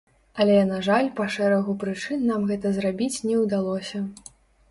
Але, 0.43 0.53
на 0.69 0.77
жаль, 0.87 1.09
па 1.19 1.25
шэрагу 1.33 1.75
прычын 1.83 2.23
нам 2.31 2.47
гэта 2.51 2.67
зрабіць 2.77 3.23
не 3.27 3.35
ўдалося. 3.43 4.05